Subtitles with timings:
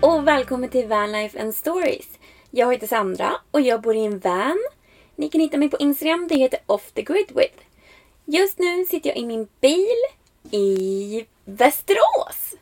[0.00, 2.18] Och välkommen till Vanlife and Stories.
[2.50, 4.58] Jag heter Sandra och jag bor i en van.
[5.16, 7.54] Ni kan hitta mig på Instagram, det heter Off the Grid With.
[8.24, 9.96] Just nu sitter jag i min bil
[10.50, 12.54] i Västerås.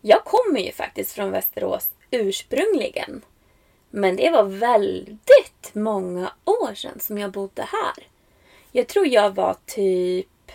[0.00, 3.22] Jag kommer ju faktiskt från Västerås ursprungligen.
[3.90, 8.06] Men det var väldigt många år sedan som jag bodde här.
[8.72, 10.50] Jag tror jag var typ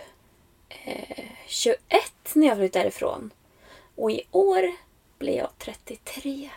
[0.70, 1.80] eh, 21
[2.34, 3.32] när jag flyttade därifrån.
[3.96, 4.72] Och i år
[5.20, 6.50] blir jag 33.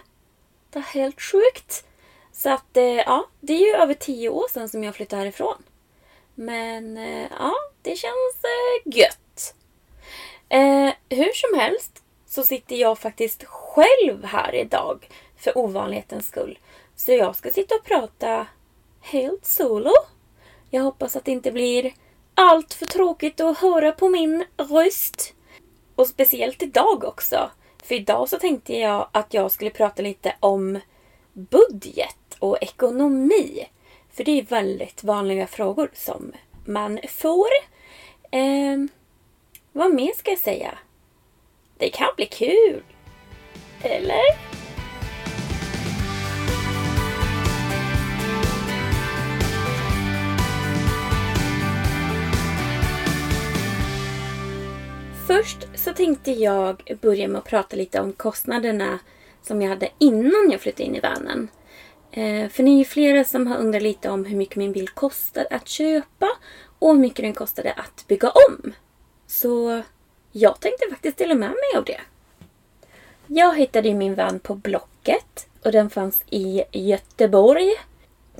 [0.70, 1.84] Det är helt sjukt.
[2.32, 5.62] Så att, eh, ja, det är ju över 10 år sedan som jag flyttade härifrån.
[6.34, 9.54] Men eh, ja, det känns eh, gött.
[10.48, 16.58] Eh, hur som helst så sitter jag faktiskt själv här idag för ovanlighetens skull.
[16.96, 18.46] Så jag ska sitta och prata
[19.00, 19.92] helt solo.
[20.70, 21.94] Jag hoppas att det inte blir
[22.34, 25.34] allt för tråkigt att höra på min röst.
[25.94, 27.50] Och speciellt idag också.
[27.90, 30.80] För idag så tänkte jag att jag skulle prata lite om
[31.32, 33.66] budget och ekonomi.
[34.12, 36.32] För det är väldigt vanliga frågor som
[36.64, 37.48] man får.
[38.30, 38.78] Eh,
[39.72, 40.78] vad mer ska jag säga?
[41.78, 42.82] Det kan bli kul.
[43.82, 44.59] Eller?
[55.30, 58.98] Först så tänkte jag börja med att prata lite om kostnaderna
[59.42, 61.48] som jag hade innan jag flyttade in i vanen.
[62.10, 64.88] Eh, för ni är ju flera som har undrat lite om hur mycket min bil
[64.88, 66.28] kostade att köpa
[66.78, 68.72] och hur mycket den kostade att bygga om.
[69.26, 69.82] Så
[70.32, 72.00] jag tänkte faktiskt dela med mig av det.
[73.26, 77.70] Jag hittade ju min van på Blocket och den fanns i Göteborg.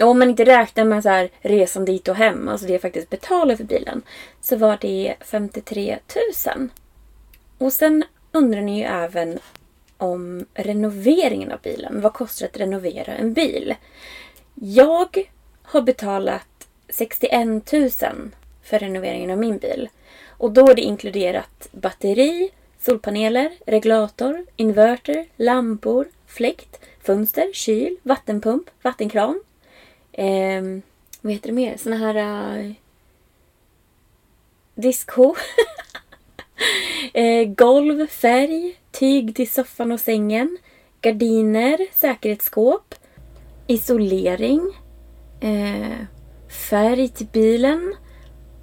[0.00, 2.82] Och om man inte räknar med så här resan dit och hem, alltså det jag
[2.82, 4.02] faktiskt betalar för bilen,
[4.40, 5.98] så var det 53
[6.56, 6.68] 000.
[7.58, 9.38] Och sen undrar ni ju även
[9.96, 12.00] om renoveringen av bilen.
[12.00, 13.74] Vad kostar det att renovera en bil?
[14.54, 15.28] Jag
[15.62, 17.90] har betalat 61 000
[18.62, 19.88] för renoveringen av min bil.
[20.28, 29.40] Och då är det inkluderat batteri, solpaneler, reglator, inverter, lampor, fläkt, fönster, kyl, vattenpump, vattenkran.
[30.12, 30.62] Eh,
[31.20, 31.76] vad heter det mer?
[31.76, 32.14] Såna här...
[32.14, 32.72] Äh, uh,
[34.74, 35.34] diskho.
[37.12, 40.58] eh, golv, färg, tyg till soffan och sängen,
[41.00, 42.94] gardiner, säkerhetsskåp,
[43.66, 44.72] isolering,
[45.40, 46.06] eh,
[46.70, 47.94] färg till bilen.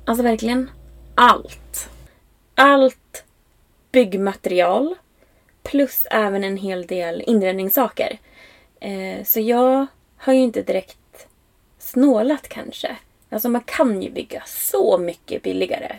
[0.05, 0.69] Alltså verkligen
[1.15, 1.89] allt.
[2.55, 3.23] Allt
[3.91, 4.95] byggmaterial
[5.63, 8.19] plus även en hel del inredningssaker.
[8.79, 9.87] Eh, så jag
[10.17, 10.97] har ju inte direkt
[11.87, 12.97] snålat kanske.
[13.29, 15.95] Alltså man kan ju bygga så mycket billigare.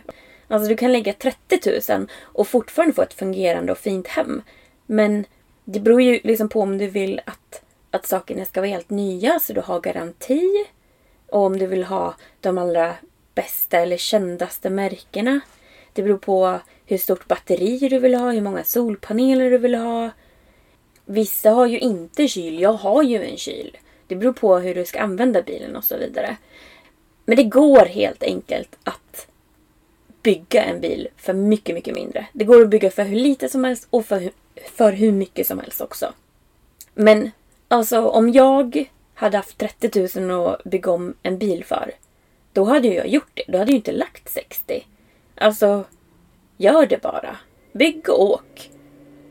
[0.49, 4.43] Alltså du kan lägga 30 000 och fortfarande få ett fungerande och fint hem.
[4.87, 5.25] Men
[5.65, 9.41] det beror ju liksom på om du vill att, att sakerna ska vara helt nya
[9.41, 10.67] så du har garanti.
[11.27, 12.95] Och om du vill ha de allra
[13.35, 15.41] bästa eller kändaste märkena.
[15.93, 20.11] Det beror på hur stort batteri du vill ha, hur många solpaneler du vill ha.
[21.05, 23.77] Vissa har ju inte kyl, jag har ju en kyl.
[24.09, 26.37] Det beror på hur du ska använda bilen och så vidare.
[27.25, 29.27] Men det går helt enkelt att
[30.23, 32.27] bygga en bil för mycket, mycket mindre.
[32.33, 34.31] Det går att bygga för hur lite som helst och för,
[34.77, 36.13] för hur mycket som helst också.
[36.95, 37.31] Men
[37.69, 41.93] alltså om jag hade haft 30 000 att bygga om en bil för.
[42.53, 43.45] Då hade jag gjort det.
[43.49, 44.87] Då hade jag inte lagt 60.
[45.35, 45.85] Alltså,
[46.57, 47.37] gör det bara.
[47.73, 48.71] Bygg och åk.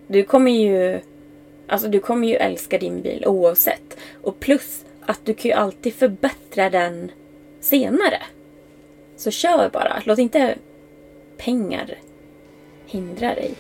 [0.08, 1.02] Du kommer ju...
[1.68, 3.98] Alltså du kommer ju älska din bil oavsett.
[4.22, 7.12] Och plus att du kan ju alltid förbättra den
[7.60, 8.22] senare.
[9.16, 10.02] Så kör bara.
[10.06, 10.58] Låt inte
[11.38, 11.98] pengar
[12.86, 13.54] hindra dig.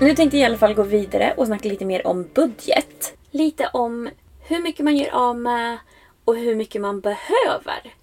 [0.00, 3.14] Nu tänkte jag i alla fall gå vidare och snacka lite mer om budget.
[3.30, 4.08] Lite om
[4.40, 5.78] hur mycket man gör av med
[6.26, 7.94] och hur mycket man behöver.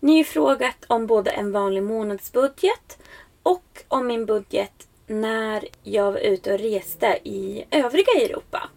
[0.00, 2.98] Ni har ju frågat om både en vanlig månadsbudget
[3.42, 8.68] och om min budget när jag var ute och reste i övriga Europa.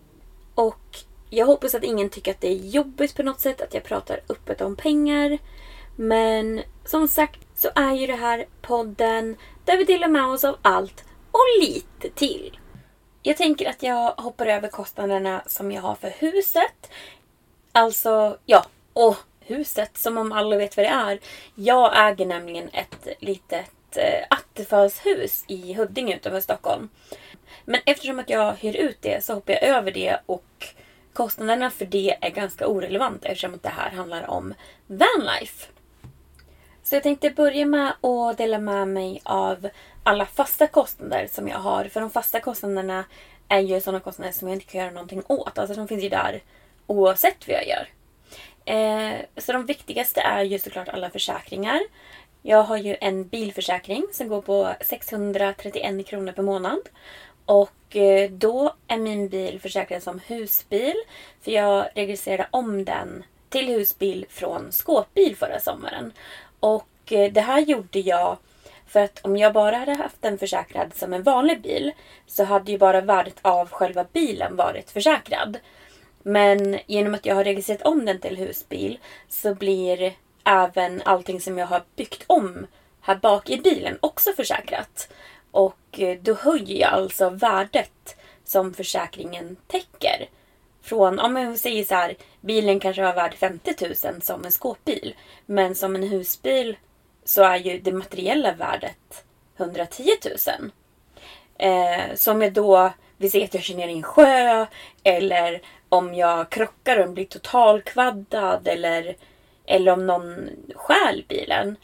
[0.56, 0.98] Och
[1.30, 4.20] jag hoppas att ingen tycker att det är jobbigt på något sätt att jag pratar
[4.30, 5.38] öppet om pengar.
[5.96, 9.36] Men som sagt så är ju det här podden
[9.66, 12.60] där vi delar med oss av allt och lite till.
[13.24, 16.92] Jag tänker att jag hoppar över kostnaderna som jag har för huset.
[17.72, 21.20] Alltså, ja, och huset som om alla vet vad det är.
[21.56, 26.90] Jag äger nämligen ett litet eh, attefallshus i Huddinge utanför Stockholm.
[27.66, 30.68] Men eftersom att jag hyr ut det så hoppar jag över det och
[31.14, 34.54] kostnaderna för det är ganska orelevanta eftersom att det här handlar om
[34.88, 35.68] vanlife.
[36.84, 39.70] Så jag tänkte börja med att dela med mig av
[40.04, 41.86] alla fasta kostnader som jag har.
[41.86, 43.06] För de fasta kostnaderna
[43.48, 45.58] är ju sådana kostnader som jag inte kan göra någonting åt.
[45.58, 46.44] Alltså de finns ju där
[46.88, 47.88] oavsett vad jag gör.
[48.66, 51.82] Eh, så de viktigaste är ju såklart alla försäkringar.
[52.42, 56.80] Jag har ju en bilförsäkring som går på 631 kronor per månad.
[57.46, 60.96] Och eh, då är min bil försäkrad som husbil.
[61.42, 66.14] För jag registrerade om den till husbil från skåpbil förra sommaren.
[66.60, 68.38] Och eh, det här gjorde jag
[68.88, 71.92] för att om jag bara hade haft den försäkrad som en vanlig bil
[72.28, 75.58] så hade ju bara värdet av själva bilen varit försäkrad.
[76.24, 80.14] Men genom att jag har registrerat om den till husbil så blir
[80.44, 82.68] även allting som jag har byggt om
[83.02, 85.08] här bak i bilen också försäkrat.
[85.52, 90.30] Och eh, då höjer jag alltså värdet som försäkringen täcker.
[90.82, 93.74] Från, om man säger så här, bilen kanske var värd 50
[94.12, 95.16] 000 som en skåpbil.
[95.46, 96.78] Men som en husbil
[97.24, 99.24] så är ju det materiella värdet
[99.58, 100.10] 110
[100.60, 100.72] 000.
[101.58, 104.66] Eh, som jag då, vi säger att jag kör ner i en sjö
[105.04, 109.16] eller om jag krockar och den blir totalkvaddad eller,
[109.66, 111.76] eller om någon stjäl bilen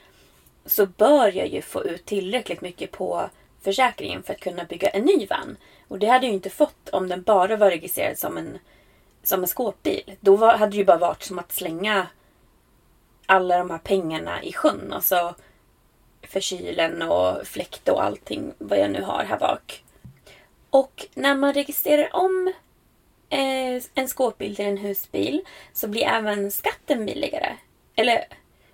[0.65, 3.29] så bör jag ju få ut tillräckligt mycket på
[3.61, 5.57] försäkringen för att kunna bygga en ny van.
[5.87, 8.59] Och det hade jag ju inte fått om den bara var registrerad som en,
[9.23, 10.15] som en skåpbil.
[10.19, 12.07] Då var, hade det ju bara varit som att slänga
[13.25, 14.93] alla de här pengarna i sjön.
[14.93, 15.35] Alltså
[16.21, 19.83] för kylen och fläkt och allting vad jag nu har här bak.
[20.69, 22.53] Och när man registrerar om
[23.29, 25.41] Eh, en skåpbil till en husbil
[25.73, 27.55] så blir även skatten billigare.
[27.95, 28.25] Eller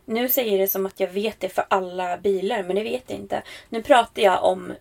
[0.06, 3.20] nu säger det som att jag vet det för alla bilar men det vet jag
[3.20, 3.44] inte.
[3.70, 4.74] Nu pratar jag om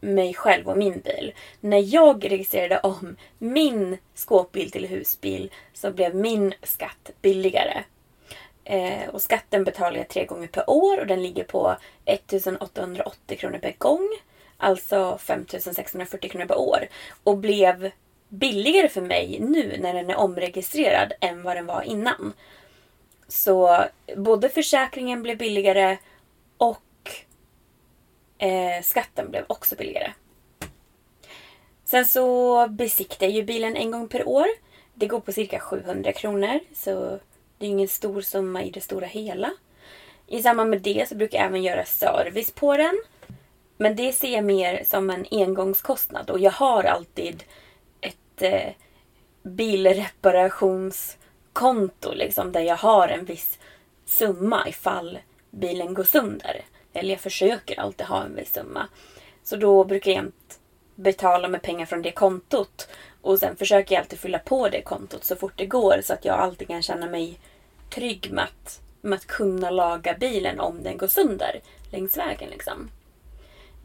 [0.00, 1.32] mig själv och min bil.
[1.60, 7.82] När jag registrerade om min skåpbil till husbil så blev min skatt billigare.
[8.64, 13.58] Eh, och skatten betalar jag tre gånger per år och den ligger på 1880 kronor
[13.58, 14.08] per gång.
[14.56, 16.88] Alltså 5640 kronor per år.
[17.24, 17.90] Och blev
[18.32, 22.32] billigare för mig nu när den är omregistrerad än vad den var innan.
[23.28, 23.84] Så
[24.16, 25.98] både försäkringen blev billigare
[26.56, 27.10] och
[28.38, 30.12] eh, skatten blev också billigare.
[31.84, 34.46] Sen så besiktar jag ju bilen en gång per år.
[34.94, 36.60] Det går på cirka 700 kronor.
[36.74, 37.18] Så
[37.58, 39.52] det är ingen stor summa i det stora hela.
[40.26, 43.02] I samband med det så brukar jag även göra service på den.
[43.76, 47.44] Men det ser jag mer som en engångskostnad och jag har alltid
[48.42, 48.72] ett eh,
[49.42, 53.58] bilreparationskonto liksom, där jag har en viss
[54.04, 55.18] summa ifall
[55.50, 56.64] bilen går sönder.
[56.92, 58.88] Eller jag försöker alltid ha en viss summa.
[59.42, 60.32] Så då brukar jag
[60.94, 62.88] betala med pengar från det kontot.
[63.20, 66.24] Och sen försöker jag alltid fylla på det kontot så fort det går så att
[66.24, 67.38] jag alltid kan känna mig
[67.90, 72.50] trygg med att, med att kunna laga bilen om den går sönder längs vägen.
[72.50, 72.90] Liksom.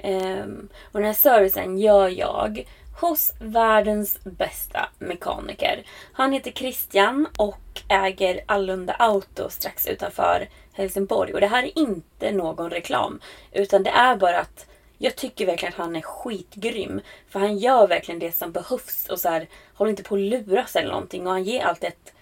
[0.03, 2.67] Um, och den här servicen gör jag
[2.99, 5.83] hos världens bästa mekaniker.
[6.11, 11.33] Han heter Christian och äger Allunda Auto strax utanför Helsingborg.
[11.33, 13.19] Och det här är inte någon reklam.
[13.51, 14.65] Utan det är bara att
[14.97, 17.01] jag tycker verkligen att han är skitgrym.
[17.29, 20.75] För han gör verkligen det som behövs och så här, håller inte på att luras
[20.75, 21.27] eller någonting.
[21.27, 22.13] Och han ger alltid ett,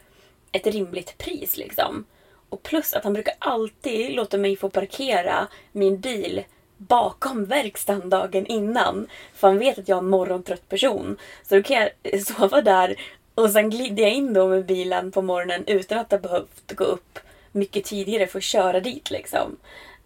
[0.52, 2.06] ett rimligt pris liksom.
[2.50, 6.44] Och plus att han brukar alltid låta mig få parkera min bil
[6.78, 9.08] bakom verkstaden dagen innan.
[9.34, 11.18] För han vet att jag är en morgontrött person.
[11.44, 12.96] Så då kan jag sova där
[13.36, 16.84] och sen glider jag in då med bilen på morgonen utan att ha behövt gå
[16.84, 17.20] upp
[17.52, 19.58] mycket tidigare för att köra dit liksom.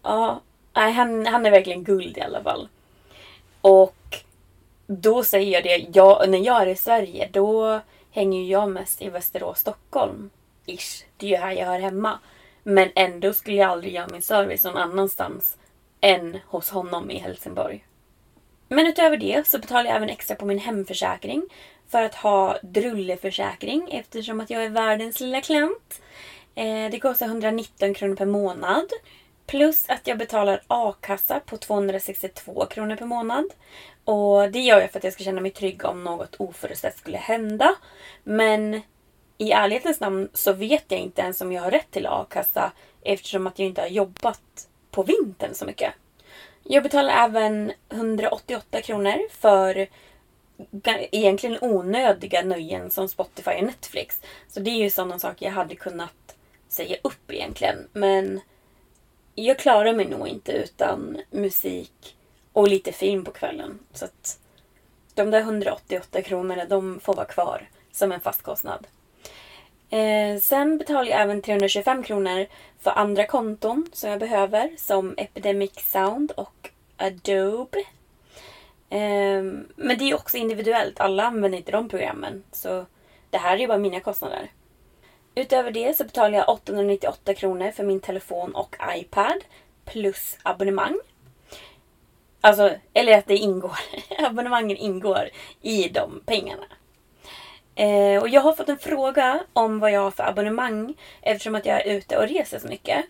[0.02, 0.40] Ja,
[0.72, 2.68] han, han är verkligen guld i alla fall.
[3.60, 4.16] Och
[4.86, 9.08] då säger jag det, jag, när jag är i Sverige då hänger jag mest i
[9.08, 10.30] Västerås, Stockholm.
[10.66, 11.04] Ish.
[11.16, 12.18] Det är ju här jag hör hemma.
[12.62, 15.56] Men ändå skulle jag aldrig göra min service någon annanstans
[16.00, 17.84] än hos honom i Helsingborg.
[18.68, 21.42] Men utöver det så betalar jag även extra på min hemförsäkring
[21.88, 26.02] för att ha drulleförsäkring eftersom att jag är världens lilla klant.
[26.54, 28.86] Eh, det kostar 119 kronor per månad.
[29.46, 33.44] Plus att jag betalar a-kassa på 262 kronor per månad.
[34.04, 37.18] Och det gör jag för att jag ska känna mig trygg om något oförutsett skulle
[37.18, 37.74] hända.
[38.24, 38.80] Men
[39.38, 43.46] i ärlighetens namn så vet jag inte ens om jag har rätt till a-kassa eftersom
[43.46, 45.94] att jag inte har jobbat på vintern så mycket.
[46.62, 49.88] Jag betalar även 188 kronor för
[51.12, 54.20] egentligen onödiga nöjen som Spotify och Netflix.
[54.48, 56.36] Så det är ju sådana saker jag hade kunnat
[56.68, 57.88] säga upp egentligen.
[57.92, 58.40] Men
[59.34, 62.16] jag klarar mig nog inte utan musik
[62.52, 63.78] och lite film på kvällen.
[63.92, 64.38] Så att
[65.14, 68.86] de där 188 kronorna, de får vara kvar som en fast kostnad.
[69.90, 72.46] Eh, sen betalar jag även 325 kronor
[72.78, 77.78] för andra konton som jag behöver som Epidemic Sound och Adobe.
[78.90, 79.42] Eh,
[79.76, 81.00] men det är också individuellt.
[81.00, 82.42] Alla använder inte de programmen.
[82.52, 82.86] Så
[83.30, 84.50] det här är ju bara mina kostnader.
[85.34, 89.44] Utöver det så betalar jag 898 kronor för min telefon och iPad
[89.84, 90.98] plus abonnemang.
[92.40, 93.78] Alltså, eller att det ingår.
[94.18, 95.28] Abonnemangen ingår
[95.62, 96.64] i de pengarna.
[97.80, 101.66] Eh, och jag har fått en fråga om vad jag har för abonnemang eftersom att
[101.66, 103.04] jag är ute och reser så mycket.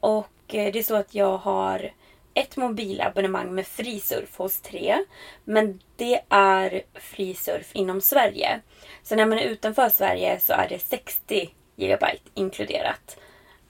[0.00, 1.92] Och eh, det är så att jag har
[2.34, 4.98] ett mobilabonnemang med frisurf hos tre.
[5.44, 8.60] Men det är frisurf inom Sverige.
[9.02, 13.18] Så när man är utanför Sverige så är det 60 GB inkluderat.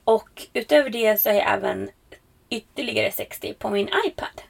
[0.04, 1.90] Och utöver det så har jag även
[2.50, 4.42] ytterligare 60 på min iPad.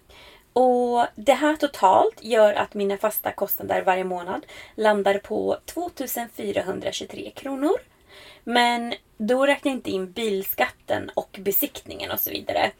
[0.52, 7.76] Och Det här totalt gör att mina fasta kostnader varje månad landar på 2423 kronor.
[8.44, 12.70] Men då räknar jag inte in bilskatten och besiktningen och så vidare.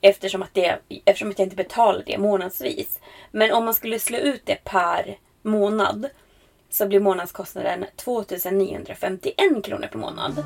[0.00, 3.00] Eftersom att, det, eftersom att jag inte betalar det månadsvis.
[3.30, 6.08] Men om man skulle slå ut det per månad
[6.70, 10.44] så blir månadskostnaden 2951 kronor per månad.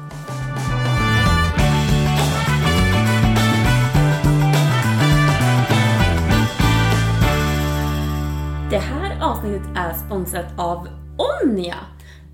[8.70, 11.76] Det här avsnittet är sponsrat av Omnia.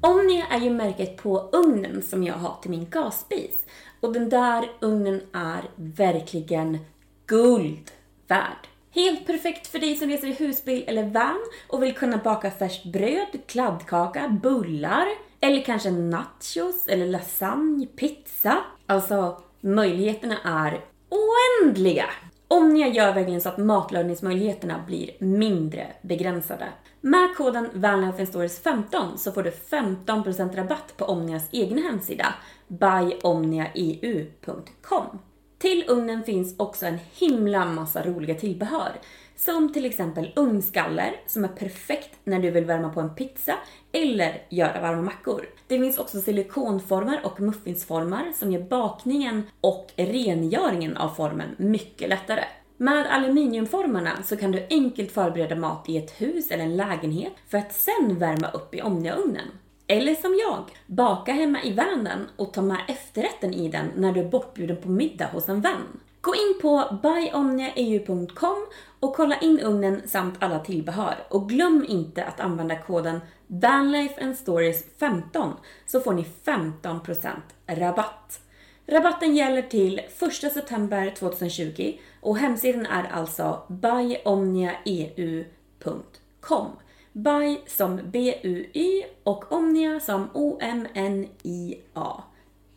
[0.00, 3.66] Omnia är ju märket på ugnen som jag har till min gasspis.
[4.00, 6.78] Och den där ugnen är verkligen
[7.26, 7.90] guld
[8.28, 8.68] värd.
[8.90, 12.84] Helt perfekt för dig som reser i husbil eller van och vill kunna baka färskt
[12.84, 15.06] bröd, kladdkaka, bullar
[15.40, 18.56] eller kanske nachos eller lasagne, pizza.
[18.86, 22.06] Alltså, möjligheterna är oändliga.
[22.48, 26.68] Omnia gör verkligen så att matlagningsmöjligheterna blir mindre begränsade.
[27.00, 32.34] Med koden VanLifeandStories15 så får du 15% rabatt på Omnias egna hemsida
[32.68, 35.18] byomniaeu.com.
[35.58, 38.92] Till ugnen finns också en himla massa roliga tillbehör.
[39.36, 43.54] Som till exempel ugnsgaller som är perfekt när du vill värma på en pizza
[43.92, 45.48] eller göra varma mackor.
[45.66, 52.44] Det finns också silikonformar och muffinsformar som gör bakningen och rengöringen av formen mycket lättare.
[52.76, 57.58] Med aluminiumformarna så kan du enkelt förbereda mat i ett hus eller en lägenhet för
[57.58, 59.48] att sen värma upp i Omnia-ugnen.
[59.86, 64.20] Eller som jag, baka hemma i vanen och ta med efterrätten i den när du
[64.20, 66.00] är bortbjuden på middag hos en vän.
[66.24, 68.66] Gå in på buyomniaeu.com
[69.00, 71.26] och kolla in ugnen samt alla tillbehör.
[71.30, 75.52] Och glöm inte att använda koden VanLifeandStories15
[75.86, 77.30] så får ni 15%
[77.66, 78.40] rabatt.
[78.86, 80.08] Rabatten gäller till 1
[80.52, 86.68] september 2020 och hemsidan är alltså buyomniaeu.com.
[87.12, 92.22] By som B-U-Y och Omnia som O-M-N-I-A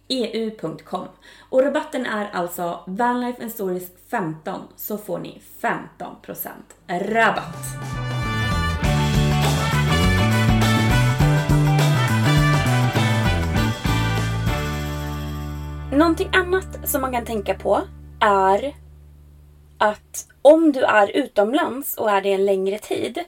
[0.08, 1.08] eu.com.
[1.50, 6.50] Och rabatten är alltså Vanlife and Stories 15 så får ni 15%
[6.88, 7.98] rabatt.
[15.92, 17.82] Någonting annat som man kan tänka på
[18.20, 18.76] är
[19.78, 23.20] att om du är utomlands och är det en längre tid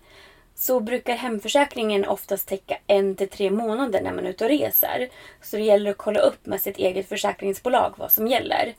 [0.60, 5.10] så brukar hemförsäkringen oftast täcka en till tre månader när man är ute och reser.
[5.42, 8.74] Så det gäller att kolla upp med sitt eget försäkringsbolag vad som gäller.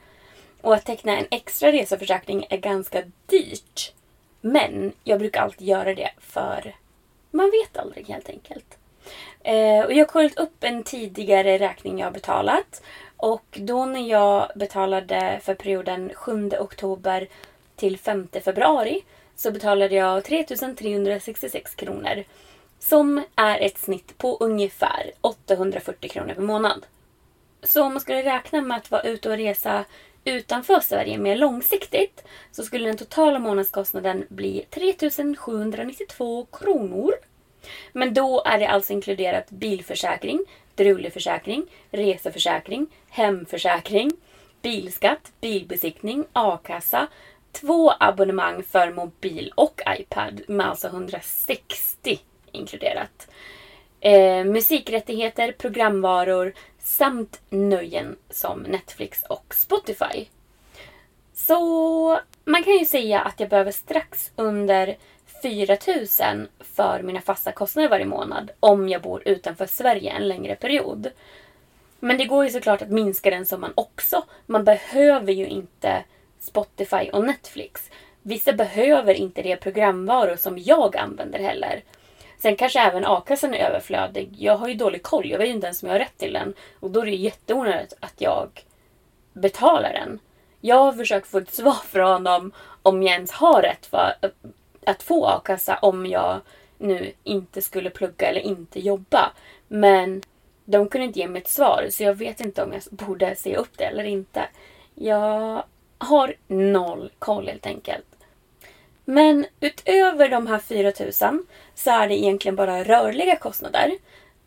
[0.60, 3.92] Och att teckna en extra reseförsäkring är ganska dyrt.
[4.40, 6.74] Men jag brukar alltid göra det för
[7.30, 8.78] man vet aldrig helt enkelt.
[9.42, 12.82] Eh, och jag har kollat upp en tidigare räkning jag har betalat.
[13.16, 17.28] Och då när jag betalade för perioden 7 oktober
[17.76, 19.02] till 5 februari
[19.40, 22.24] så betalade jag 3366 kronor.
[22.78, 26.86] Som är ett snitt på ungefär 840 kronor per månad.
[27.62, 29.84] Så om man skulle räkna med att vara ute och resa
[30.24, 37.12] utanför Sverige mer långsiktigt så skulle den totala månadskostnaden bli 3792 kronor.
[37.92, 40.44] Men då är det alltså inkluderat bilförsäkring,
[40.74, 44.12] druleförsäkring, reseförsäkring, hemförsäkring,
[44.62, 47.06] bilskatt, bilbesiktning, a-kassa,
[47.52, 52.18] två abonnemang för mobil och iPad med alltså 160
[52.52, 53.28] inkluderat.
[54.00, 60.26] Eh, musikrättigheter, programvaror samt nöjen som Netflix och Spotify.
[61.34, 64.96] Så man kan ju säga att jag behöver strax under
[65.42, 71.10] 4000 för mina fasta kostnader varje månad om jag bor utanför Sverige en längre period.
[72.00, 74.24] Men det går ju såklart att minska den summan också.
[74.46, 76.04] Man behöver ju inte
[76.40, 77.90] Spotify och Netflix.
[78.22, 81.82] Vissa behöver inte det programvaror som jag använder heller.
[82.38, 84.34] Sen kanske även a-kassan är överflödig.
[84.38, 85.30] Jag har ju dålig koll.
[85.30, 86.54] Jag vet ju inte ens om jag har rätt till den.
[86.80, 88.64] Och då är det jätteonödigt att jag
[89.32, 90.18] betalar den.
[90.60, 94.14] Jag har försökt få ett svar från honom om jag ens har rätt för
[94.86, 96.40] att få a-kassa om jag
[96.78, 99.32] nu inte skulle plugga eller inte jobba.
[99.68, 100.22] Men
[100.64, 103.56] de kunde inte ge mig ett svar så jag vet inte om jag borde se
[103.56, 104.48] upp det eller inte.
[104.94, 105.62] Jag
[106.00, 108.06] har noll koll helt enkelt.
[109.04, 113.92] Men utöver de här 4000 så är det egentligen bara rörliga kostnader.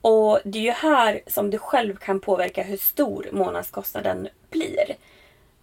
[0.01, 4.95] Och det är ju här som du själv kan påverka hur stor månadskostnaden blir.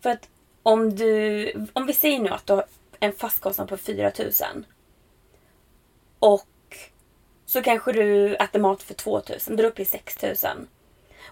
[0.01, 0.29] För att
[0.63, 2.65] om du, om vi säger nu att du har
[3.01, 4.67] en fast kostnad på 4000
[6.19, 6.47] och
[7.47, 10.69] så kanske du äter mat för 2000, då är du uppe i 6000.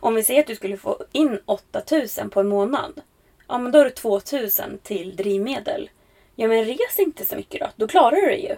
[0.00, 3.00] Om vi säger att du skulle få in 8000 på en månad
[3.48, 5.90] Ja men då har du 2000 till drivmedel.
[6.34, 7.68] Ja men res inte så mycket då.
[7.76, 8.56] Då klarar du det ju.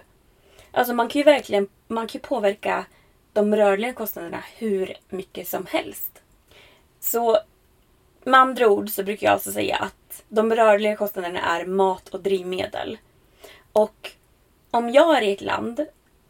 [0.71, 2.85] Alltså man kan ju verkligen man kan påverka
[3.33, 6.21] de rörliga kostnaderna hur mycket som helst.
[6.99, 7.37] Så
[8.23, 12.19] med andra ord så brukar jag alltså säga att de rörliga kostnaderna är mat och
[12.19, 12.97] drivmedel.
[13.73, 14.11] Och
[14.71, 15.85] om jag är i ett land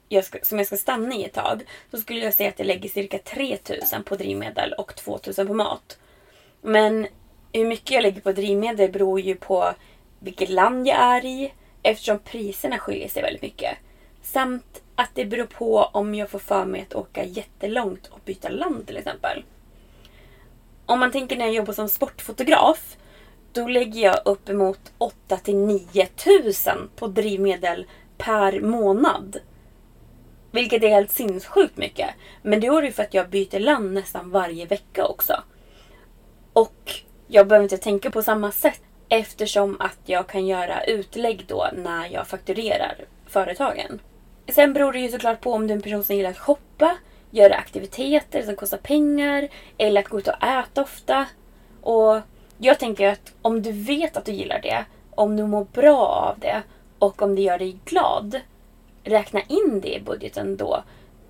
[0.10, 2.65] jag ska, som jag ska stanna i ett tag så skulle jag säga att jag
[2.65, 5.97] lägger cirka 3000 på drivmedel och 2000 på mat.
[6.62, 7.08] Men
[7.54, 9.74] hur mycket jag lägger på drivmedel beror ju på
[10.20, 13.78] vilket land jag är i eftersom priserna skiljer sig väldigt mycket.
[14.22, 18.50] Samt att det beror på om jag får för mig att åka jättelångt och byta
[18.50, 19.44] land till exempel.
[20.86, 22.98] Om man tänker när jag jobbar som sportfotograf
[23.54, 27.86] då lägger jag uppemot 8 till 9 tusen på drivmedel
[28.18, 29.38] per månad.
[30.52, 32.10] Vilket är helt sinnessjukt mycket.
[32.42, 35.44] Men det är ju för att jag byter land nästan varje vecka också.
[36.54, 36.92] Och
[37.34, 42.10] jag behöver inte tänka på samma sätt eftersom att jag kan göra utlägg då när
[42.10, 42.96] jag fakturerar
[43.28, 44.00] företagen.
[44.48, 46.98] Sen beror det ju såklart på om du är en person som gillar att shoppa,
[47.30, 51.26] göra aktiviteter som kostar pengar eller att gå ut och äta ofta.
[51.82, 52.20] Och
[52.58, 56.39] jag tänker att om du vet att du gillar det, om du mår bra av
[56.39, 56.62] det
[57.00, 58.39] och om det gör dig glad,
[59.04, 60.84] räkna in det i budgeten då.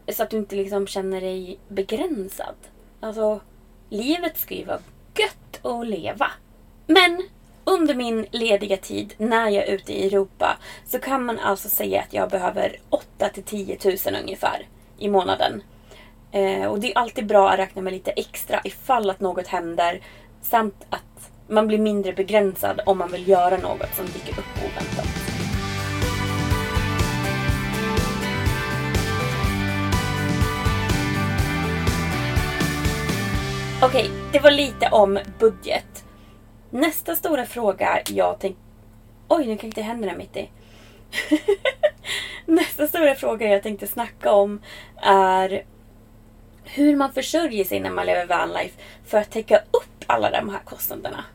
[0.08, 2.56] Så att du inte liksom känner dig begränsad.
[3.00, 3.40] Alltså,
[3.90, 4.80] livet ska ju vara
[5.16, 6.28] gött att leva.
[6.88, 7.22] Men
[7.64, 12.02] under min lediga tid när jag är ute i Europa så kan man alltså säga
[12.02, 15.64] att jag behöver 8 till 10 000 ungefär i månaden.
[16.32, 20.02] Eh, och det är alltid bra att räkna med lite extra ifall att något händer
[20.42, 25.21] samt att man blir mindre begränsad om man vill göra något som dyker upp oväntat.
[33.84, 36.06] Okej, okay, det var lite om budget.
[36.70, 38.62] Nästa stora fråga jag tänkte...
[39.28, 40.50] Oj, nu knäckte händerna mitt i.
[42.46, 44.62] Nästa stora fråga jag tänkte snacka om
[45.02, 45.66] är
[46.64, 50.62] hur man försörjer sig när man lever vanlife för att täcka upp alla de här
[50.66, 51.26] kostnaderna.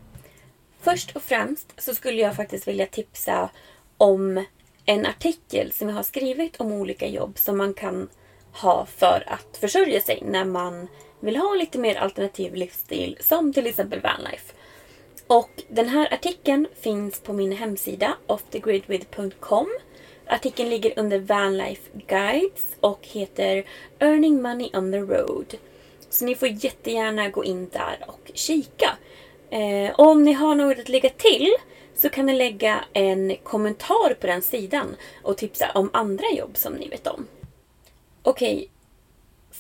[0.81, 3.51] Först och främst så skulle jag faktiskt vilja tipsa
[3.99, 4.45] om
[4.85, 8.09] en artikel som jag har skrivit om olika jobb som man kan
[8.53, 10.89] ha för att försörja sig när man
[11.21, 14.53] vill ha lite mer alternativ livsstil som till exempel vanlife.
[15.27, 19.69] Och den här artikeln finns på min hemsida offthegridwith.com.
[20.27, 23.65] Artikeln ligger under Vanlife Guides och heter
[23.99, 25.55] Earning Money on the Road.
[26.11, 28.97] Så ni får jättegärna gå in där och kika.
[29.51, 31.51] Eh, och om ni har något att lägga till
[31.95, 36.73] så kan ni lägga en kommentar på den sidan och tipsa om andra jobb som
[36.73, 37.27] ni vet om.
[38.23, 38.69] Okej,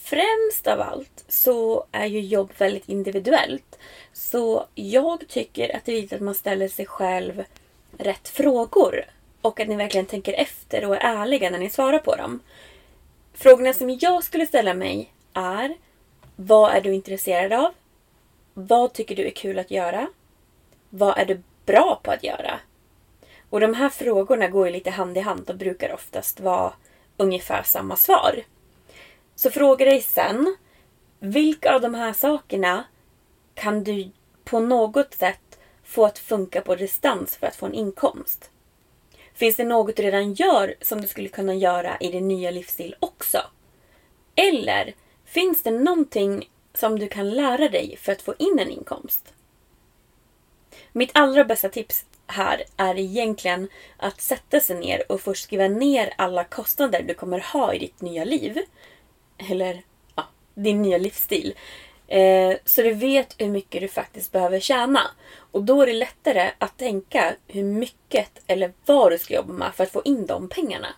[0.07, 3.79] främst av allt så är ju jobb väldigt individuellt.
[4.13, 7.45] Så jag tycker att det är viktigt att man ställer sig själv
[7.99, 9.05] rätt frågor.
[9.43, 12.41] Och att ni verkligen tänker efter och är ärliga när ni svarar på dem.
[13.35, 15.75] Frågorna som jag skulle ställa mig är
[16.37, 17.73] Vad är du intresserad av?
[18.55, 20.09] Vad tycker du är kul att göra?
[20.91, 22.61] Vad är du bra på att göra?
[23.51, 26.73] Och de här frågorna går ju lite hand i hand och brukar oftast vara
[27.17, 28.43] ungefär samma svar.
[29.37, 30.57] Så fråga dig sen,
[31.19, 32.85] vilka av de här sakerna
[33.55, 34.11] kan du
[34.45, 38.51] på något sätt få att funka på distans för att få en inkomst?
[39.35, 42.97] Finns det något du redan gör som du skulle kunna göra i din nya livsstil
[43.01, 43.39] också?
[44.35, 44.95] Eller
[45.25, 49.35] finns det någonting som du kan lära dig för att få in en inkomst?
[50.93, 56.15] Mitt allra bästa tips här är egentligen att sätta sig ner och först skriva ner
[56.19, 58.59] alla kostnader du kommer ha i ditt nya liv.
[59.39, 59.83] Eller
[60.15, 61.55] ja, din nya livsstil.
[62.09, 65.01] Eh, så du vet hur mycket du faktiskt behöver tjäna.
[65.51, 69.75] Och då är det lättare att tänka hur mycket eller vad du ska jobba med
[69.75, 70.89] för att få in de pengarna.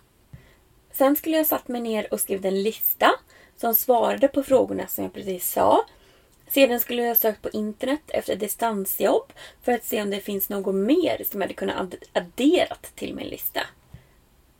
[0.91, 3.11] Sen skulle jag satt mig ner och skrivit en lista
[3.57, 5.85] som svarade på frågorna som jag precis sa.
[6.49, 10.75] Sedan skulle jag sökt på internet efter distansjobb för att se om det finns något
[10.75, 13.61] mer som jag hade kunnat adderat till min lista.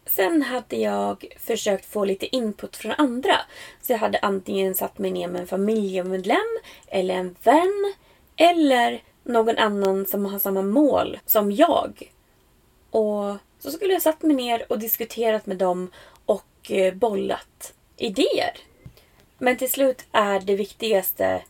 [0.10, 3.36] Sen hade jag försökt få lite input från andra.
[3.82, 7.94] Så jag hade antingen satt mig ner med en familjemedlem eller en vän
[8.36, 12.12] eller någon annan som har samma mål som jag.
[12.92, 15.92] Och så skulle jag satt mig ner och diskuterat med dem
[16.26, 18.58] och eh, bollat idéer.
[19.38, 21.42] Men till slut är det viktigaste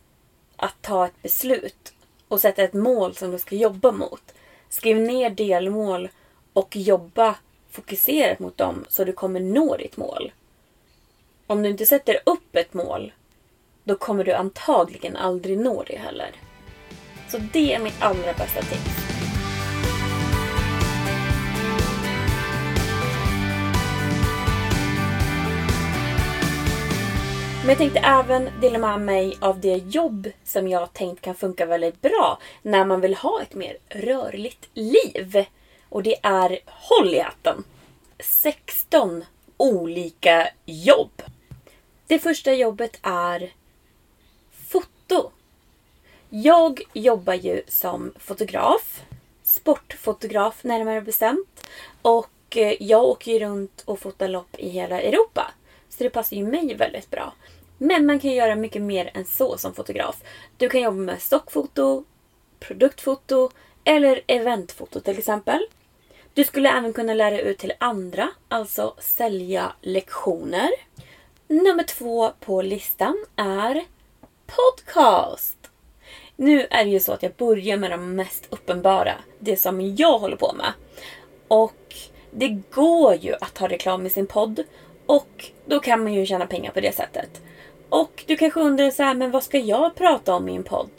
[0.56, 1.92] att ta ett beslut
[2.28, 4.34] och sätta ett mål som du ska jobba mot.
[4.68, 6.08] Skriv ner delmål
[6.52, 7.34] och jobba
[7.70, 10.32] fokuserat mot dem så du kommer nå ditt mål.
[11.46, 13.12] Om du inte sätter upp ett mål,
[13.84, 16.30] då kommer du antagligen aldrig nå det heller.
[17.28, 19.10] Så det är mitt allra bästa tips.
[27.60, 31.66] Men jag tänkte även dela med mig av det jobb som jag tänkt kan funka
[31.66, 35.44] väldigt bra när man vill ha ett mer rörligt liv.
[35.90, 37.64] Och det är, håll i hatten,
[38.18, 39.24] 16
[39.56, 41.22] olika jobb.
[42.06, 43.52] Det första jobbet är
[44.68, 45.30] foto.
[46.28, 49.02] Jag jobbar ju som fotograf.
[49.42, 51.66] Sportfotograf närmare bestämt.
[52.02, 55.50] Och eh, jag åker ju runt och fotar lopp i hela Europa.
[55.88, 57.32] Så det passar ju mig väldigt bra.
[57.78, 60.22] Men man kan göra mycket mer än så som fotograf.
[60.56, 62.04] Du kan jobba med stockfoto,
[62.60, 63.50] produktfoto
[63.84, 65.66] eller eventfoto till exempel.
[66.34, 70.70] Du skulle även kunna lära ut till andra, alltså sälja lektioner.
[71.48, 73.84] Nummer två på listan är
[74.46, 75.56] podcast.
[76.36, 80.18] Nu är det ju så att jag börjar med de mest uppenbara, det som jag
[80.18, 80.72] håller på med.
[81.48, 81.96] Och
[82.30, 84.64] det går ju att ha reklam i sin podd
[85.06, 87.40] och då kan man ju tjäna pengar på det sättet.
[87.88, 90.90] Och du kanske undrar så här, men vad ska jag prata om i en podd?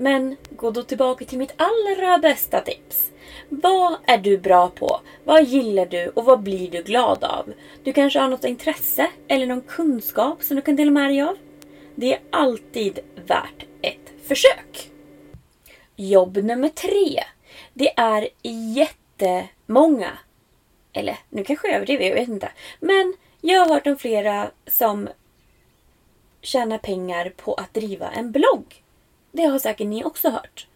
[0.00, 3.10] Men gå då tillbaka till mitt allra bästa tips.
[3.48, 5.00] Vad är du bra på?
[5.24, 7.52] Vad gillar du och vad blir du glad av?
[7.84, 11.36] Du kanske har något intresse eller någon kunskap som du kan dela med dig av?
[11.94, 14.90] Det är alltid värt ett försök.
[15.96, 17.24] Jobb nummer tre.
[17.74, 18.28] Det är
[18.76, 20.10] jättemånga.
[20.92, 22.52] Eller nu kanske jag överdriver, jag vet inte.
[22.80, 25.08] Men jag har hört om flera som
[26.40, 28.82] tjänar pengar på att driva en blogg.
[29.32, 30.66] Det har säkert ni också hört.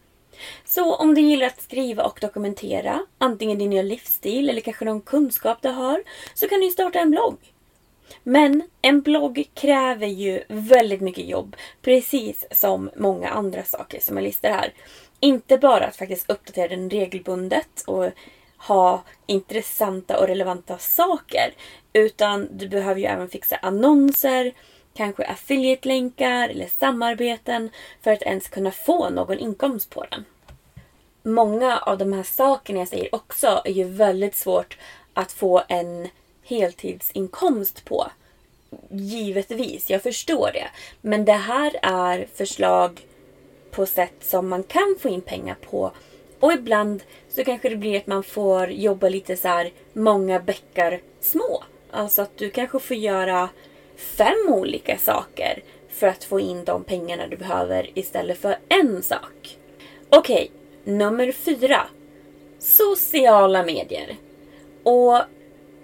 [0.65, 5.01] Så om du gillar att skriva och dokumentera, antingen din nya livsstil eller kanske någon
[5.01, 6.03] kunskap du har,
[6.35, 7.37] så kan du starta en blogg.
[8.23, 14.25] Men en blogg kräver ju väldigt mycket jobb, precis som många andra saker som jag
[14.25, 14.73] listar här.
[15.21, 18.11] Inte bara att faktiskt uppdatera den regelbundet och
[18.59, 21.55] ha intressanta och relevanta saker,
[21.93, 24.53] utan du behöver ju även fixa annonser,
[24.95, 27.71] kanske affiliate-länkar eller samarbeten
[28.03, 30.25] för att ens kunna få någon inkomst på den.
[31.23, 34.79] Många av de här sakerna jag säger också är ju väldigt svårt
[35.15, 36.09] att få en
[36.43, 38.07] heltidsinkomst på.
[38.91, 40.69] Givetvis, jag förstår det.
[41.01, 43.07] Men det här är förslag
[43.71, 45.93] på sätt som man kan få in pengar på.
[46.41, 51.01] Och ibland så kanske det blir att man får jobba lite så här många bäckar
[51.21, 51.65] små.
[51.91, 53.49] Alltså att du kanske får göra
[53.97, 59.59] fem olika saker för att få in de pengarna du behöver istället för en sak.
[60.09, 60.51] Okej,
[60.85, 61.87] nummer fyra.
[62.59, 64.17] Sociala medier.
[64.83, 65.21] Och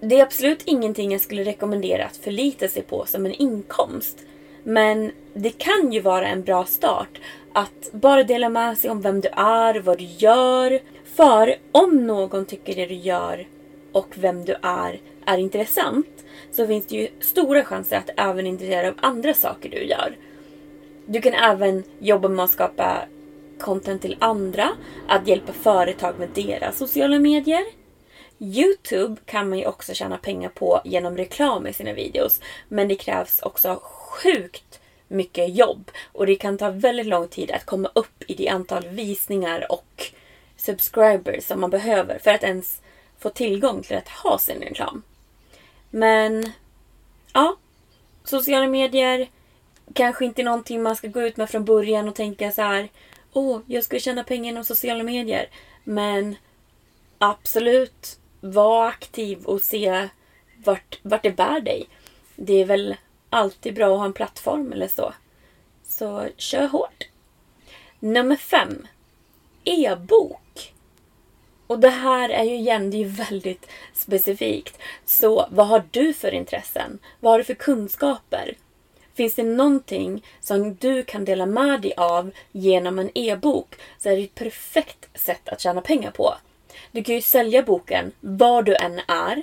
[0.01, 4.19] det är absolut ingenting jag skulle rekommendera att förlita sig på som en inkomst.
[4.63, 7.21] Men det kan ju vara en bra start
[7.53, 10.81] att bara dela med sig om vem du är, vad du gör.
[11.05, 13.47] För om någon tycker det du gör
[13.93, 18.89] och vem du är är intressant så finns det ju stora chanser att även intressera
[18.89, 20.17] av andra saker du gör.
[21.07, 23.03] Du kan även jobba med att skapa
[23.61, 24.71] content till andra,
[25.09, 27.65] att hjälpa företag med deras sociala medier.
[28.39, 32.41] Youtube kan man ju också tjäna pengar på genom reklam i sina videos.
[32.69, 35.91] Men det krävs också sjukt mycket jobb.
[36.13, 40.07] Och det kan ta väldigt lång tid att komma upp i det antal visningar och
[40.57, 42.83] subscribers som man behöver för att ens
[43.19, 45.03] få tillgång till att ha sin reklam.
[45.91, 46.53] Men
[47.33, 47.57] ja,
[48.25, 49.29] sociala medier
[49.95, 52.89] kanske inte är någonting man ska gå ut med från början och tänka så här.
[53.33, 55.49] Åh, oh, jag ska tjäna pengar inom sociala medier.
[55.85, 56.37] Men
[57.19, 60.09] absolut, var aktiv och se
[60.65, 61.89] vart, vart det bär dig.
[62.37, 62.97] Det är väl
[63.31, 65.15] alltid bra att ha en plattform eller så.
[65.85, 67.09] Så kör hårt.
[67.99, 68.87] Nummer fem.
[69.65, 70.41] E-bok.
[71.71, 74.79] Och det här är ju igen, det är ju väldigt specifikt.
[75.05, 76.99] Så vad har du för intressen?
[77.21, 78.55] Vad har du för kunskaper?
[79.15, 84.17] Finns det någonting som du kan dela med dig av genom en e-bok så är
[84.17, 86.35] det ett perfekt sätt att tjäna pengar på.
[86.93, 89.43] Du kan ju sälja boken var du än är.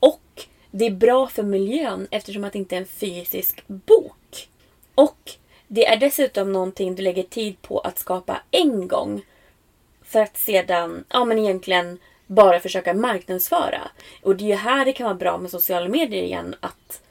[0.00, 4.48] Och det är bra för miljön eftersom att det inte är en fysisk bok.
[4.94, 5.30] Och
[5.68, 9.22] det är dessutom någonting du lägger tid på att skapa en gång.
[10.08, 13.90] För att sedan, ja men egentligen bara försöka marknadsföra.
[14.22, 16.54] Och det är ju här det kan vara bra med sociala medier igen.
[16.60, 17.02] Att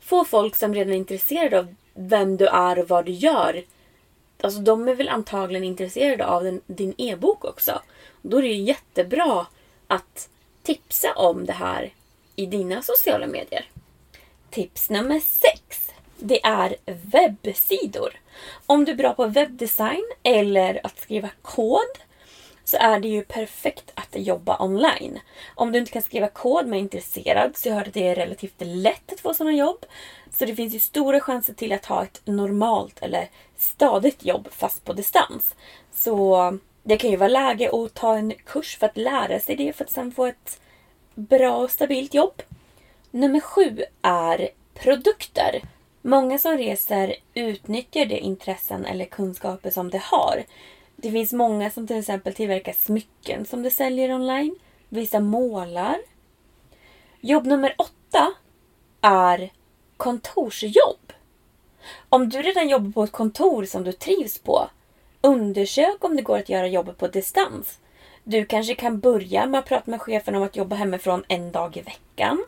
[0.00, 3.64] få folk som redan är intresserade av vem du är och vad du gör.
[4.40, 7.82] Alltså de är väl antagligen intresserade av den, din e-bok också.
[8.22, 9.46] Då är det ju jättebra
[9.86, 10.28] att
[10.62, 11.92] tipsa om det här
[12.36, 13.64] i dina sociala medier.
[14.50, 15.90] Tips nummer sex.
[16.18, 18.12] Det är webbsidor.
[18.66, 21.98] Om du är bra på webbdesign eller att skriva kod
[22.64, 25.20] så är det ju perfekt att jobba online.
[25.54, 28.14] Om du inte kan skriva kod men är intresserad så jag hörde att det är
[28.14, 29.86] relativt lätt att få sådana jobb.
[30.30, 34.84] Så det finns ju stora chanser till att ha ett normalt eller stadigt jobb fast
[34.84, 35.54] på distans.
[35.92, 39.72] Så det kan ju vara läge att ta en kurs för att lära sig det
[39.72, 40.60] för att sen få ett
[41.14, 42.42] bra och stabilt jobb.
[43.10, 45.62] Nummer sju är produkter.
[46.02, 50.44] Många som reser utnyttjar de intressen eller kunskaper som de har.
[50.96, 54.54] Det finns många som till exempel tillverkar smycken som de säljer online.
[54.88, 55.96] Vissa målar.
[57.20, 58.32] Jobb nummer åtta
[59.00, 59.52] är
[59.96, 61.12] kontorsjobb.
[62.08, 64.68] Om du redan jobbar på ett kontor som du trivs på,
[65.20, 67.78] undersök om det går att göra jobbet på distans.
[68.24, 71.76] Du kanske kan börja med att prata med chefen om att jobba hemifrån en dag
[71.76, 72.44] i veckan.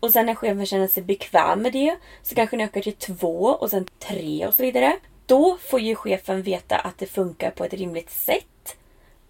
[0.00, 3.44] Och sen när chefen känner sig bekväm med det så kanske ni ökar till två
[3.44, 4.96] och sen tre och så vidare.
[5.26, 8.76] Då får ju chefen veta att det funkar på ett rimligt sätt.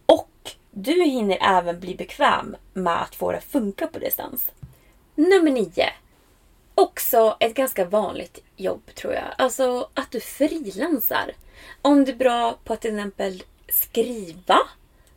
[0.07, 4.50] Och du hinner även bli bekväm med att få det att funka på distans.
[5.14, 5.70] Nummer 9.
[6.74, 9.24] Också ett ganska vanligt jobb tror jag.
[9.38, 11.33] Alltså att du frilansar.
[11.83, 14.59] Om du är bra på att till exempel skriva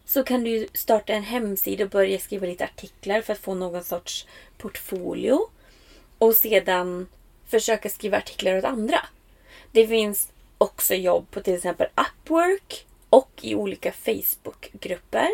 [0.05, 3.83] så kan du starta en hemsida och börja skriva lite artiklar för att få någon
[3.83, 5.39] sorts portfolio.
[6.17, 7.07] Och sedan
[7.47, 8.99] försöka skriva artiklar åt andra.
[9.71, 15.29] Det finns också jobb på till exempel Upwork och i olika Facebookgrupper.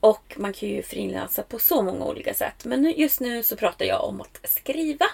[0.00, 2.64] Och man kan ju frilansa på så många olika sätt.
[2.64, 5.06] Men just nu så pratar jag om att skriva.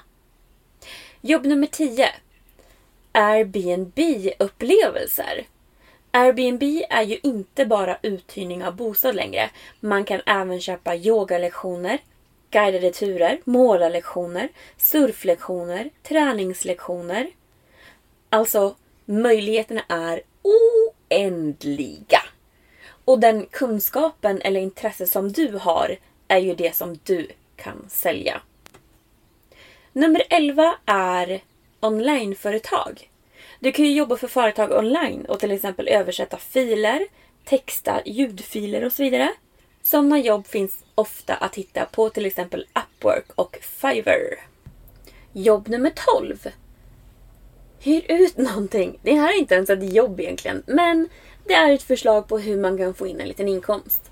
[1.21, 2.09] Jobb nummer 10.
[3.13, 5.45] Airbnb-upplevelser.
[6.11, 9.51] Airbnb är ju inte bara uthyrning av bostad längre.
[9.81, 11.99] Man kan även köpa yogalektioner,
[12.51, 17.31] guidade turer, målarlektioner, surflektioner, träningslektioner.
[18.31, 18.75] Alltså,
[19.11, 22.23] möjligheterna är oändliga.
[23.05, 25.97] Och den kunskapen eller intresse som du har
[26.29, 28.41] är ju det som du kan sälja.
[29.93, 31.41] Nummer 11 är
[31.81, 33.11] onlineföretag.
[33.61, 37.07] Du kan ju jobba för företag online och till exempel översätta filer,
[37.45, 39.33] texta ljudfiler och så vidare.
[39.83, 44.39] Sådana jobb finns ofta att hitta på till exempel Upwork och Fiverr.
[45.33, 46.49] Jobb nummer 12.
[47.83, 48.99] Hyr ut någonting.
[49.03, 51.09] Det här är inte ens ett jobb egentligen, men
[51.45, 54.11] det är ett förslag på hur man kan få in en liten inkomst.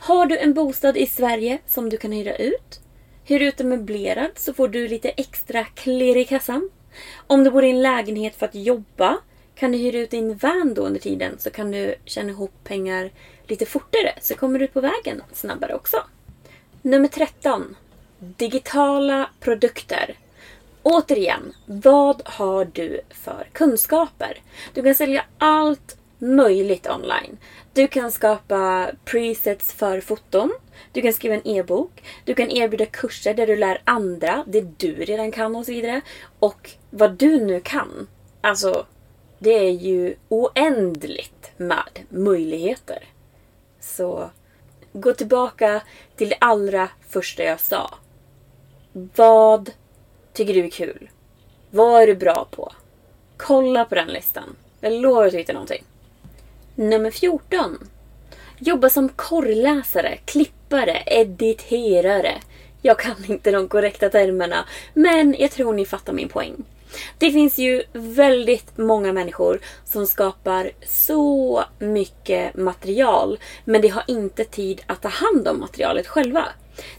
[0.00, 2.80] Har du en bostad i Sverige som du kan hyra ut?
[3.24, 6.70] Hyr ut den möblerad så får du lite extra klirr i kassan.
[7.26, 9.18] Om du bor i en lägenhet för att jobba
[9.54, 13.10] kan du hyra ut din van då under tiden så kan du tjäna ihop pengar
[13.46, 15.96] lite fortare så kommer du på vägen snabbare också.
[16.82, 17.76] Nummer 13.
[18.18, 20.14] Digitala produkter.
[20.82, 24.42] Återigen, vad har du för kunskaper?
[24.74, 27.38] Du kan sälja allt möjligt online.
[27.72, 30.52] Du kan skapa presets för foton.
[30.92, 32.02] Du kan skriva en e-bok.
[32.24, 36.00] Du kan erbjuda kurser där du lär andra det du redan kan och så vidare.
[36.38, 38.06] Och vad du nu kan.
[38.40, 38.86] Alltså,
[39.38, 43.04] det är ju oändligt med möjligheter.
[43.80, 44.30] Så
[44.92, 45.82] gå tillbaka
[46.16, 47.94] till det allra första jag sa.
[48.92, 49.70] Vad
[50.40, 51.08] tycker du är kul?
[51.70, 52.72] Vad är du bra på?
[53.36, 54.56] Kolla på den listan.
[54.80, 55.84] Jag lovar att du hittar någonting.
[56.74, 57.88] Nummer 14.
[58.58, 62.40] Jobba som korrläsare, klippare, editerare.
[62.82, 66.54] Jag kan inte de korrekta termerna, men jag tror ni fattar min poäng.
[67.18, 74.44] Det finns ju väldigt många människor som skapar så mycket material, men de har inte
[74.44, 76.48] tid att ta hand om materialet själva.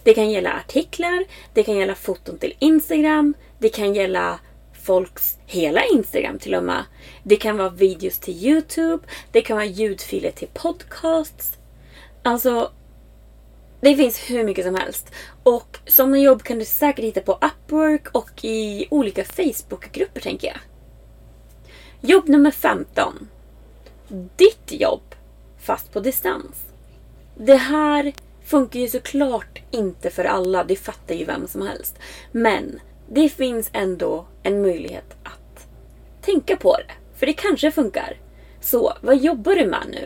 [0.04, 4.39] Det kan gälla artiklar, det kan gälla foton till Instagram, det kan gälla
[4.84, 6.84] folks hela Instagram till och med.
[7.24, 11.58] Det kan vara videos till Youtube, det kan vara ljudfiler till podcasts.
[12.24, 12.72] Alltså,
[13.82, 15.12] det finns hur mycket som helst.
[15.44, 20.58] Och sådana jobb kan du säkert hitta på Upwork och i olika Facebookgrupper tänker jag.
[22.02, 23.30] Jobb nummer 15.
[24.36, 25.15] Ditt jobb,
[25.60, 26.56] fast på distans.
[27.36, 28.13] Det här
[28.52, 31.96] funkar ju såklart inte för alla, det fattar ju vem som helst.
[32.32, 35.68] Men det finns ändå en möjlighet att
[36.22, 36.94] tänka på det.
[37.20, 38.18] För det kanske funkar.
[38.62, 40.06] Så vad jobbar du med nu?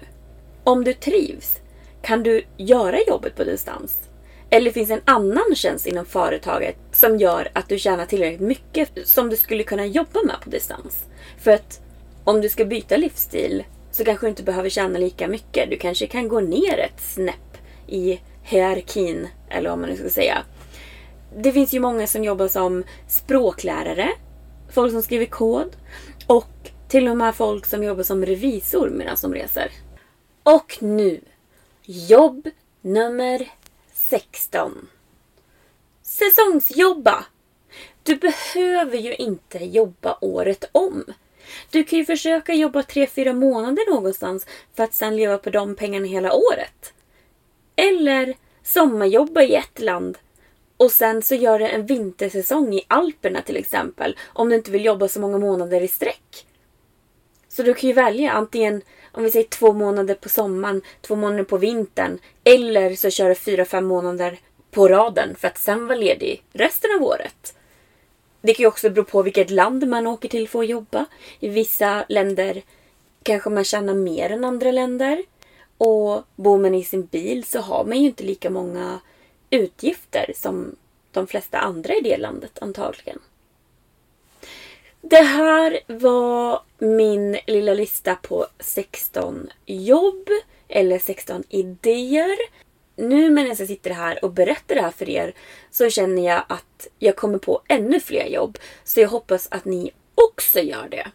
[0.63, 1.59] Om du trivs,
[2.01, 4.09] kan du göra jobbet på distans?
[4.49, 9.29] Eller finns en annan tjänst inom företaget som gör att du tjänar tillräckligt mycket som
[9.29, 11.05] du skulle kunna jobba med på distans?
[11.37, 11.81] För att
[12.23, 15.69] om du ska byta livsstil så kanske du inte behöver tjäna lika mycket.
[15.69, 20.43] Du kanske kan gå ner ett snäpp i hierarkin, eller vad man nu ska säga.
[21.37, 24.09] Det finns ju många som jobbar som språklärare,
[24.73, 25.75] folk som skriver kod
[26.27, 29.71] och till och med folk som jobbar som revisor medan de reser.
[30.43, 31.21] Och nu,
[31.83, 32.49] jobb
[32.81, 33.49] nummer
[33.93, 34.87] 16.
[36.01, 37.25] Säsongsjobba!
[38.03, 41.03] Du behöver ju inte jobba året om.
[41.71, 46.07] Du kan ju försöka jobba 3-4 månader någonstans för att sedan leva på de pengarna
[46.07, 46.93] hela året.
[47.75, 48.33] Eller
[48.63, 50.17] sommarjobba i ett land
[50.77, 54.17] och sen så gör du en vintersäsong i Alperna till exempel.
[54.23, 56.45] Om du inte vill jobba så många månader i sträck.
[57.47, 61.43] Så du kan ju välja antingen om vi säger två månader på sommaren, två månader
[61.43, 62.19] på vintern.
[62.43, 64.39] Eller så kör du fyra, fem månader
[64.71, 67.55] på raden för att sen vara ledig resten av året.
[68.41, 71.05] Det kan ju också bero på vilket land man åker till för att jobba.
[71.39, 72.61] I vissa länder
[73.23, 75.23] kanske man tjänar mer än andra länder.
[75.77, 78.99] Och bor man i sin bil så har man ju inte lika många
[79.49, 80.75] utgifter som
[81.11, 83.19] de flesta andra i det landet antagligen.
[85.01, 90.29] Det här var min lilla lista på 16 jobb
[90.67, 92.37] eller 16 idéer.
[92.95, 95.33] Nu medan jag sitter här och berättar det här för er
[95.71, 98.57] så känner jag att jag kommer på ännu fler jobb.
[98.83, 101.11] Så jag hoppas att ni också gör det.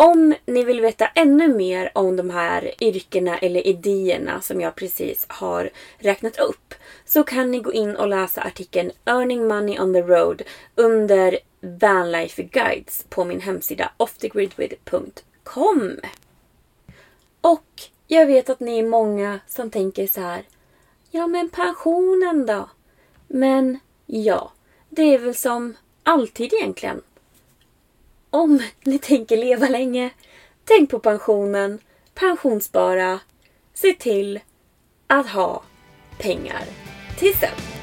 [0.00, 5.26] Om ni vill veta ännu mer om de här yrkena eller idéerna som jag precis
[5.28, 10.02] har räknat upp så kan ni gå in och läsa artikeln Earning Money on the
[10.02, 10.42] Road
[10.74, 15.96] under Vanlife Guides på min hemsida offthegridwith.com.
[17.40, 20.42] Och jag vet att ni är många som tänker så här.
[21.10, 22.68] Ja, men pensionen då?
[23.26, 24.52] Men ja,
[24.88, 27.02] det är väl som alltid egentligen.
[28.30, 30.10] Om ni tänker leva länge,
[30.64, 31.78] tänk på pensionen,
[32.14, 33.20] pensionsspara,
[33.74, 34.40] se till
[35.06, 35.62] att ha
[36.18, 36.64] pengar
[37.18, 37.77] till sen.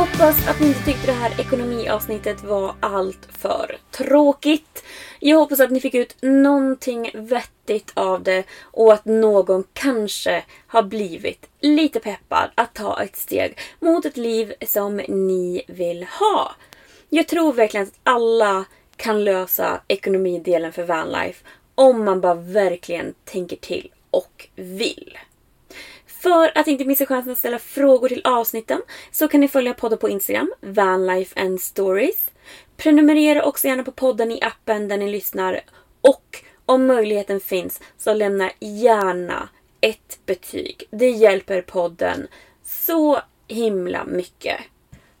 [0.00, 4.84] hoppas att ni inte tyckte det här ekonomiavsnittet var allt för tråkigt.
[5.18, 10.82] Jag hoppas att ni fick ut någonting vettigt av det och att någon kanske har
[10.82, 16.54] blivit lite peppad att ta ett steg mot ett liv som ni vill ha.
[17.08, 18.64] Jag tror verkligen att alla
[18.96, 21.44] kan lösa ekonomidelen för vanlife
[21.74, 25.18] om man bara verkligen tänker till och vill.
[26.22, 29.98] För att inte missa chansen att ställa frågor till avsnitten så kan ni följa podden
[29.98, 32.30] på Instagram, vanlife and stories.
[32.76, 35.60] Prenumerera också gärna på podden i appen där ni lyssnar
[36.00, 39.48] och om möjligheten finns så lämna gärna
[39.80, 40.84] ett betyg.
[40.90, 42.28] Det hjälper podden
[42.64, 44.60] så himla mycket.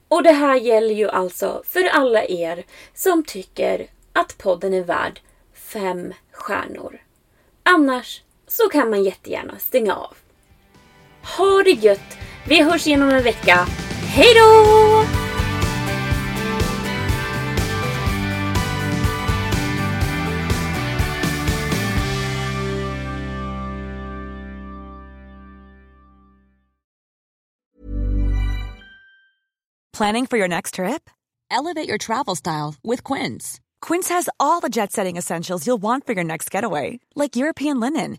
[0.08, 5.20] Och det här gäller ju alltså för alla er som tycker att podden är värd
[5.54, 7.02] fem stjärnor.
[7.62, 10.16] Annars så kan man jättegärna stänga av.
[11.22, 12.18] Ha det gött!
[12.48, 13.66] Vi hörs igen om en vecka.
[14.14, 15.20] Hej då!
[30.00, 31.10] Planning for your next trip?
[31.50, 33.60] Elevate your travel style with Quince.
[33.82, 37.80] Quince has all the jet setting essentials you'll want for your next getaway, like European
[37.80, 38.18] linen,